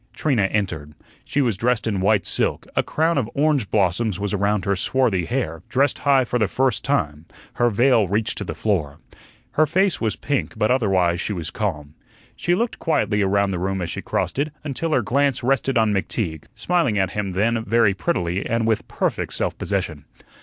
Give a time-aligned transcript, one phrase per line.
[0.15, 0.95] Trina entered.
[1.23, 5.25] She was dressed in white silk, a crown of orange blossoms was around her swarthy
[5.25, 7.25] hair dressed high for the first time
[7.61, 8.97] her veil reached to the floor.
[9.51, 11.93] Her face was pink, but otherwise she was calm.
[12.35, 15.93] She looked quietly around the room as she crossed it, until her glance rested on
[15.93, 20.05] McTeague, smiling at him then very prettily and with perfect self possession.